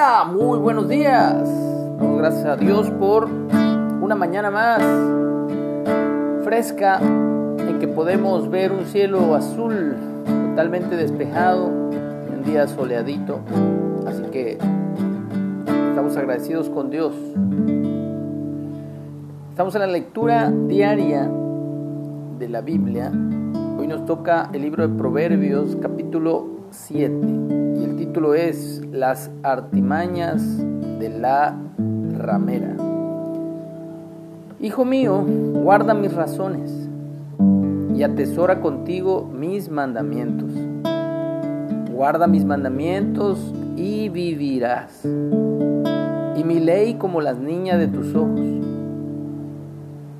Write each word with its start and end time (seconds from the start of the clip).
Muy 0.00 0.58
buenos 0.58 0.88
días. 0.88 1.46
Damos 1.98 2.18
gracias 2.20 2.46
a 2.46 2.56
Dios 2.56 2.90
por 2.92 3.26
una 3.26 4.14
mañana 4.14 4.50
más 4.50 4.82
fresca 6.42 6.98
en 7.02 7.78
que 7.78 7.86
podemos 7.86 8.48
ver 8.48 8.72
un 8.72 8.86
cielo 8.86 9.34
azul 9.34 9.94
totalmente 10.24 10.96
despejado, 10.96 11.66
un 11.66 12.42
día 12.46 12.66
soleadito. 12.66 13.40
Así 14.06 14.22
que 14.32 14.52
estamos 15.90 16.16
agradecidos 16.16 16.70
con 16.70 16.88
Dios. 16.88 17.14
Estamos 19.50 19.74
en 19.74 19.80
la 19.82 19.86
lectura 19.86 20.50
diaria 20.50 21.30
de 22.38 22.48
la 22.48 22.62
Biblia. 22.62 23.12
Hoy 23.78 23.86
nos 23.86 24.06
toca 24.06 24.48
el 24.54 24.62
libro 24.62 24.88
de 24.88 24.96
Proverbios 24.96 25.76
capítulo 25.76 26.46
7 26.70 27.69
título 28.10 28.34
es 28.34 28.82
Las 28.90 29.30
artimañas 29.44 30.42
de 30.98 31.10
la 31.10 31.56
ramera. 32.18 32.74
Hijo 34.58 34.84
mío, 34.84 35.24
guarda 35.62 35.94
mis 35.94 36.12
razones 36.12 36.88
y 37.94 38.02
atesora 38.02 38.60
contigo 38.60 39.30
mis 39.32 39.70
mandamientos. 39.70 40.50
Guarda 41.92 42.26
mis 42.26 42.44
mandamientos 42.44 43.54
y 43.76 44.08
vivirás. 44.08 45.04
Y 45.04 46.42
mi 46.42 46.58
ley 46.58 46.94
como 46.94 47.20
las 47.20 47.38
niñas 47.38 47.78
de 47.78 47.86
tus 47.86 48.12
ojos. 48.16 48.40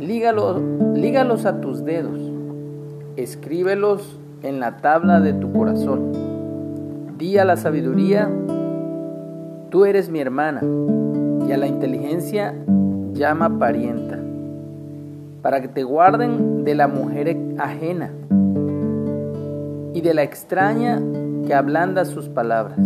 Lígalos, 0.00 0.60
lígalos 0.96 1.46
a 1.46 1.60
tus 1.60 1.84
dedos. 1.84 2.18
Escríbelos 3.14 4.18
en 4.42 4.58
la 4.58 4.78
tabla 4.78 5.20
de 5.20 5.34
tu 5.34 5.52
corazón 5.52 6.35
Di 7.18 7.38
a 7.38 7.46
la 7.46 7.56
sabiduría, 7.56 8.28
tú 9.70 9.86
eres 9.86 10.10
mi 10.10 10.20
hermana, 10.20 10.60
y 11.48 11.50
a 11.50 11.56
la 11.56 11.66
inteligencia 11.66 12.54
llama 13.14 13.58
parienta, 13.58 14.18
para 15.40 15.62
que 15.62 15.68
te 15.68 15.82
guarden 15.82 16.64
de 16.64 16.74
la 16.74 16.88
mujer 16.88 17.34
ajena 17.56 18.10
y 19.94 20.02
de 20.02 20.12
la 20.12 20.24
extraña 20.24 21.00
que 21.46 21.54
ablanda 21.54 22.04
sus 22.04 22.28
palabras. 22.28 22.80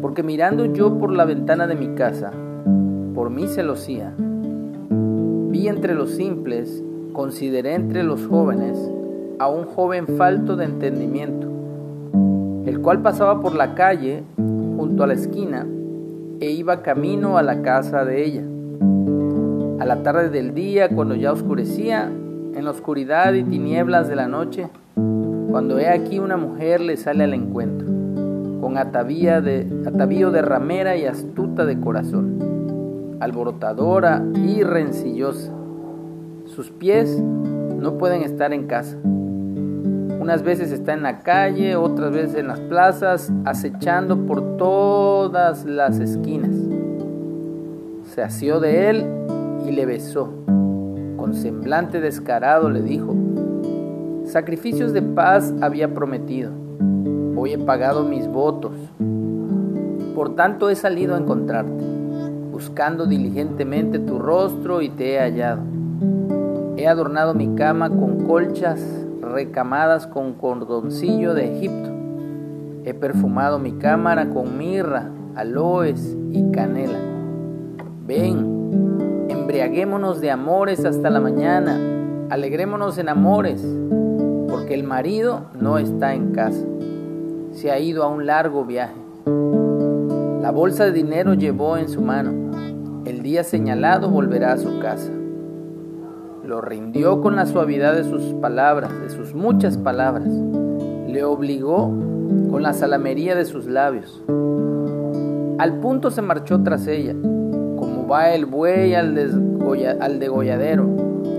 Porque 0.00 0.22
mirando 0.22 0.64
yo 0.64 0.98
por 0.98 1.12
la 1.12 1.26
ventana 1.26 1.66
de 1.66 1.74
mi 1.74 1.94
casa, 1.94 2.32
por 3.14 3.28
mi 3.28 3.46
celosía, 3.46 4.14
vi 4.18 5.68
entre 5.68 5.94
los 5.94 6.12
simples, 6.12 6.82
consideré 7.12 7.74
entre 7.74 8.04
los 8.04 8.26
jóvenes 8.26 8.90
a 9.38 9.50
un 9.50 9.66
joven 9.66 10.06
falto 10.16 10.56
de 10.56 10.64
entendimiento 10.64 11.49
cual 12.82 13.02
pasaba 13.02 13.40
por 13.40 13.54
la 13.54 13.74
calle 13.74 14.22
junto 14.36 15.04
a 15.04 15.06
la 15.06 15.14
esquina 15.14 15.66
e 16.40 16.50
iba 16.50 16.82
camino 16.82 17.36
a 17.36 17.42
la 17.42 17.62
casa 17.62 18.04
de 18.04 18.24
ella. 18.24 18.42
A 19.78 19.84
la 19.84 20.02
tarde 20.02 20.30
del 20.30 20.54
día, 20.54 20.88
cuando 20.88 21.14
ya 21.14 21.32
oscurecía, 21.32 22.10
en 22.54 22.64
la 22.64 22.70
oscuridad 22.70 23.34
y 23.34 23.44
tinieblas 23.44 24.08
de 24.08 24.16
la 24.16 24.26
noche, 24.26 24.68
cuando 25.50 25.78
he 25.78 25.88
aquí 25.88 26.18
una 26.18 26.36
mujer 26.36 26.80
le 26.80 26.96
sale 26.96 27.24
al 27.24 27.34
encuentro, 27.34 27.86
con 28.60 28.78
atavío 28.78 29.40
de 29.42 30.42
ramera 30.42 30.96
y 30.96 31.04
astuta 31.04 31.66
de 31.66 31.78
corazón, 31.80 33.18
alborotadora 33.20 34.24
y 34.34 34.62
rencillosa. 34.62 35.52
Sus 36.46 36.70
pies 36.70 37.20
no 37.20 37.98
pueden 37.98 38.22
estar 38.22 38.52
en 38.52 38.66
casa 38.66 38.96
unas 40.20 40.42
veces 40.42 40.70
está 40.70 40.92
en 40.92 41.02
la 41.02 41.20
calle, 41.20 41.76
otras 41.76 42.12
veces 42.12 42.34
en 42.36 42.48
las 42.48 42.60
plazas, 42.60 43.32
acechando 43.46 44.26
por 44.26 44.58
todas 44.58 45.64
las 45.64 45.98
esquinas. 45.98 46.54
Se 48.04 48.22
asió 48.22 48.60
de 48.60 48.90
él 48.90 49.06
y 49.66 49.72
le 49.72 49.86
besó. 49.86 50.28
Con 51.16 51.32
semblante 51.32 52.02
descarado 52.02 52.68
le 52.68 52.82
dijo, 52.82 53.14
sacrificios 54.26 54.92
de 54.92 55.00
paz 55.00 55.54
había 55.62 55.94
prometido, 55.94 56.52
hoy 57.34 57.54
he 57.54 57.58
pagado 57.58 58.04
mis 58.04 58.28
votos. 58.28 58.72
Por 60.14 60.36
tanto 60.36 60.68
he 60.68 60.76
salido 60.76 61.14
a 61.14 61.18
encontrarte, 61.18 61.82
buscando 62.52 63.06
diligentemente 63.06 63.98
tu 63.98 64.18
rostro 64.18 64.82
y 64.82 64.90
te 64.90 65.14
he 65.14 65.18
hallado. 65.18 65.62
He 66.76 66.86
adornado 66.86 67.32
mi 67.32 67.54
cama 67.54 67.88
con 67.88 68.26
colchas 68.26 68.80
recamadas 69.30 70.06
con 70.06 70.34
cordoncillo 70.34 71.34
de 71.34 71.56
Egipto. 71.56 71.90
He 72.84 72.94
perfumado 72.94 73.58
mi 73.58 73.72
cámara 73.72 74.28
con 74.30 74.58
mirra, 74.58 75.10
aloes 75.36 76.16
y 76.30 76.50
canela. 76.50 76.98
Ven, 78.06 79.26
embriaguémonos 79.28 80.20
de 80.20 80.30
amores 80.30 80.84
hasta 80.84 81.10
la 81.10 81.20
mañana, 81.20 81.78
alegrémonos 82.30 82.98
en 82.98 83.08
amores, 83.08 83.64
porque 84.48 84.74
el 84.74 84.84
marido 84.84 85.46
no 85.58 85.78
está 85.78 86.14
en 86.14 86.32
casa, 86.32 86.64
se 87.52 87.70
ha 87.70 87.78
ido 87.78 88.02
a 88.02 88.08
un 88.08 88.26
largo 88.26 88.64
viaje. 88.64 88.94
La 90.42 90.50
bolsa 90.50 90.84
de 90.84 90.92
dinero 90.92 91.34
llevó 91.34 91.76
en 91.76 91.88
su 91.88 92.00
mano, 92.00 92.32
el 93.04 93.22
día 93.22 93.44
señalado 93.44 94.10
volverá 94.10 94.52
a 94.52 94.58
su 94.58 94.80
casa 94.80 95.12
lo 96.50 96.60
rindió 96.60 97.20
con 97.20 97.36
la 97.36 97.46
suavidad 97.46 97.94
de 97.94 98.02
sus 98.02 98.34
palabras, 98.40 98.90
de 99.00 99.08
sus 99.08 99.34
muchas 99.34 99.78
palabras, 99.78 100.26
le 100.26 101.22
obligó 101.22 101.84
con 102.50 102.64
la 102.64 102.72
salamería 102.72 103.36
de 103.36 103.44
sus 103.44 103.66
labios. 103.66 104.20
Al 105.58 105.78
punto 105.80 106.10
se 106.10 106.22
marchó 106.22 106.60
tras 106.64 106.88
ella, 106.88 107.12
como 107.12 108.08
va 108.08 108.30
el 108.30 108.46
buey 108.46 108.96
al, 108.96 109.16
al 110.00 110.18
degolladero 110.18 110.88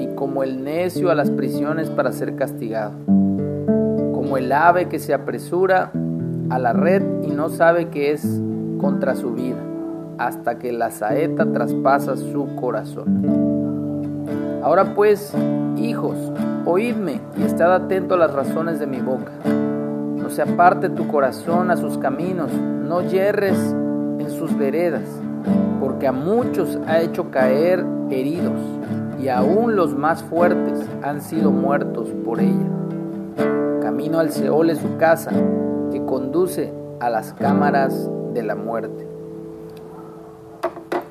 y 0.00 0.08
como 0.16 0.42
el 0.42 0.64
necio 0.64 1.12
a 1.12 1.14
las 1.14 1.30
prisiones 1.30 1.88
para 1.88 2.10
ser 2.10 2.34
castigado, 2.34 2.94
como 3.06 4.36
el 4.36 4.50
ave 4.50 4.88
que 4.88 4.98
se 4.98 5.14
apresura 5.14 5.92
a 6.50 6.58
la 6.58 6.72
red 6.72 7.22
y 7.22 7.28
no 7.28 7.48
sabe 7.48 7.90
que 7.90 8.10
es 8.10 8.42
contra 8.78 9.14
su 9.14 9.34
vida, 9.34 9.62
hasta 10.18 10.58
que 10.58 10.72
la 10.72 10.90
saeta 10.90 11.52
traspasa 11.52 12.16
su 12.16 12.56
corazón. 12.56 13.65
Ahora 14.66 14.96
pues, 14.96 15.32
hijos, 15.76 16.16
oídme 16.64 17.20
y 17.38 17.44
estad 17.44 17.72
atento 17.72 18.16
a 18.16 18.18
las 18.18 18.34
razones 18.34 18.80
de 18.80 18.88
mi 18.88 19.00
boca. 19.00 19.30
No 19.46 20.28
se 20.28 20.42
aparte 20.42 20.88
tu 20.88 21.06
corazón 21.06 21.70
a 21.70 21.76
sus 21.76 21.98
caminos, 21.98 22.50
no 22.52 23.00
yerres 23.00 23.56
en 24.18 24.28
sus 24.28 24.58
veredas, 24.58 25.04
porque 25.78 26.08
a 26.08 26.12
muchos 26.12 26.80
ha 26.88 26.98
hecho 26.98 27.30
caer 27.30 27.86
heridos, 28.10 28.58
y 29.22 29.28
aún 29.28 29.76
los 29.76 29.94
más 29.94 30.24
fuertes 30.24 30.84
han 31.00 31.20
sido 31.20 31.52
muertos 31.52 32.08
por 32.24 32.40
ella. 32.40 32.66
Camino 33.80 34.18
al 34.18 34.32
Seol 34.32 34.70
es 34.70 34.78
su 34.78 34.96
casa, 34.96 35.30
que 35.92 36.04
conduce 36.04 36.72
a 36.98 37.08
las 37.08 37.34
cámaras 37.34 38.10
de 38.34 38.42
la 38.42 38.56
muerte. 38.56 39.06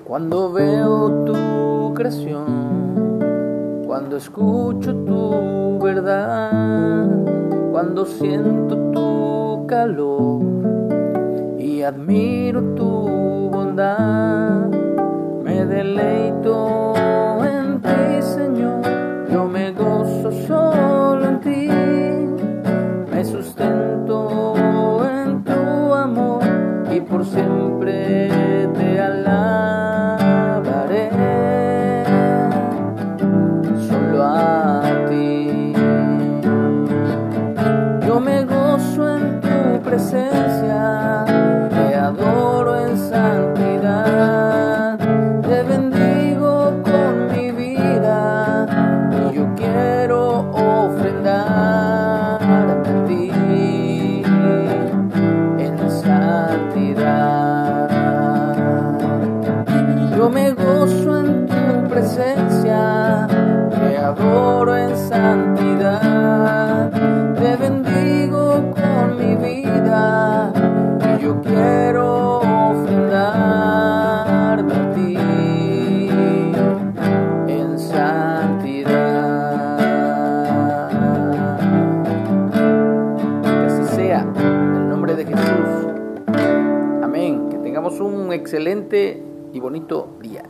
Cuando 0.03 0.51
veo 0.51 1.23
tu 1.23 1.93
creación, 1.93 2.74
cuando 3.97 4.17
escucho 4.17 4.93
tu 4.93 5.79
verdad, 5.79 7.07
cuando 7.71 8.05
siento 8.05 8.75
tu 8.91 9.65
calor 9.67 10.41
y 11.57 11.81
admiro 11.81 12.61
tu 12.75 13.49
bondad, 13.49 14.67
me 15.45 15.65
deleito 15.65 16.93
adoro 64.17 64.77
en 64.77 64.95
santidad, 64.97 66.89
te 67.35 67.55
bendigo 67.57 68.73
con 68.73 69.17
mi 69.17 69.35
vida, 69.35 70.53
y 71.17 71.21
yo 71.21 71.41
quiero 71.41 72.39
ofrendarte 72.69 74.73
a 74.73 74.93
ti 74.93 75.17
en 77.47 77.77
santidad. 77.77 79.75
Que 83.43 83.65
así 83.65 83.83
sea, 83.95 84.21
en 84.21 84.75
el 84.75 84.87
nombre 84.89 85.15
de 85.15 85.25
Jesús. 85.25 85.87
Amén. 87.03 87.49
Que 87.49 87.57
tengamos 87.57 87.99
un 87.99 88.31
excelente 88.31 89.21
y 89.53 89.59
bonito 89.59 90.17
día. 90.21 90.43